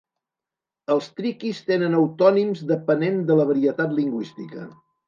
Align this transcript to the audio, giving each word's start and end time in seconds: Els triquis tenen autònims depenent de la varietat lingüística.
Els 0.95 1.09
triquis 1.19 1.61
tenen 1.69 1.99
autònims 1.99 2.65
depenent 2.75 3.25
de 3.31 3.39
la 3.43 3.49
varietat 3.53 3.97
lingüística. 4.03 4.69